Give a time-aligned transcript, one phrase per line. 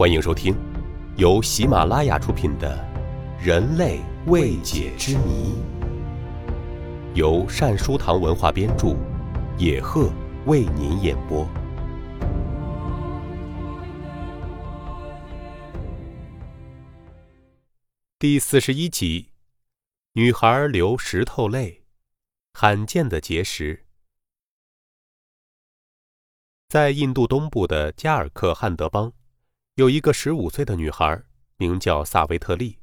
[0.00, 0.56] 欢迎收听
[1.18, 2.74] 由喜马拉雅出品的
[3.44, 5.52] 《人类未解之谜》，
[7.14, 8.96] 由善书堂文化编著，
[9.58, 10.10] 野鹤
[10.46, 11.46] 为您演播。
[18.18, 19.28] 第四十一集：
[20.14, 21.82] 女孩流石头泪，
[22.54, 23.84] 罕见的结石。
[26.70, 29.12] 在印度东部的加尔克汉德邦，
[29.74, 31.22] 有一个十五岁的女孩，
[31.56, 32.78] 名叫萨维特利。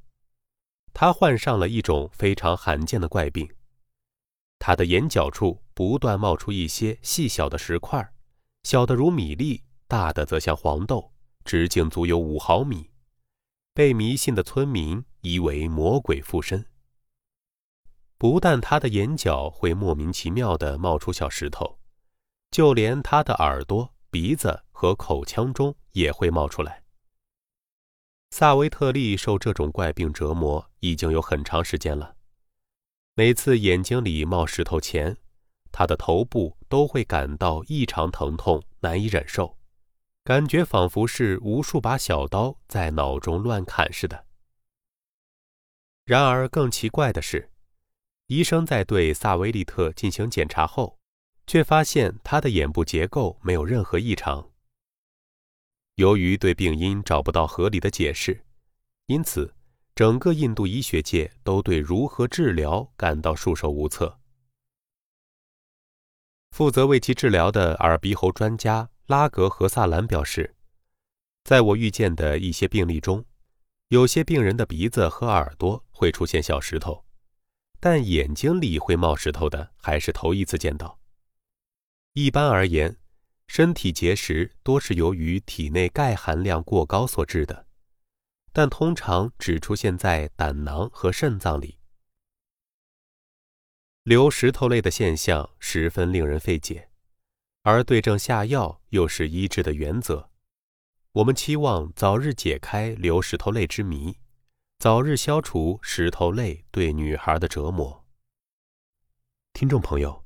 [0.94, 3.48] 她患上了一种非常罕见的怪病，
[4.58, 8.14] 她的眼角处不断冒出一些细小的石块，
[8.64, 11.12] 小的如米粒，大的则像黄豆，
[11.45, 12.90] 直径足有五毫米，
[13.73, 16.66] 被迷信的村民疑为魔鬼附身。
[18.17, 21.78] 不但她的眼角会莫名其妙地冒出小石头。
[22.50, 26.81] 就连他的耳朵、鼻子和口腔中也会冒出来。
[28.31, 32.16] 萨维特利受这种怪病折磨已经有很长时间了。
[33.14, 35.16] 每次眼睛里冒石头前，
[35.72, 39.55] 他的头部都会感到异常疼痛，难以忍受，
[40.23, 44.25] 感觉仿佛是无数把小刀在脑中乱砍似的。
[46.05, 47.52] 然而，更奇怪的是，
[48.25, 50.97] 医生在对萨维利特进行检查后。
[51.48, 54.52] 却发现他的眼部结构没有任何异常。
[55.95, 58.44] 由于对病因找不到合理的解释，
[59.08, 59.56] 因此
[59.95, 64.20] 整个印度医学界都对如何治疗感到束手无策。
[66.52, 70.56] 负责为其治疗的耳鼻喉专家拉格和萨兰表示，
[71.44, 73.26] 在我遇见的一些病例中，
[73.88, 77.06] 有些病人的鼻子和耳朵会出现小石头，
[77.80, 81.00] 但眼睛里会冒石头的还是头一次见到。
[82.20, 82.98] 一般而言，
[83.46, 87.68] 身体结石多是由于体内钙含量过高所致的，
[88.52, 91.78] 但通常只出现在胆囊和肾脏里。
[94.02, 96.89] 流石头类的现象十分令人费解，
[97.61, 100.32] 而对症下药又是医治的原则。
[101.11, 104.17] 我们期望早日解开流石头泪之谜，
[104.80, 108.08] 早日消除石头泪对女孩的折磨。
[109.54, 110.23] 听众朋友。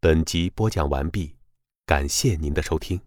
[0.00, 1.33] 本集播讲完毕，
[1.86, 2.98] 感谢您的收听。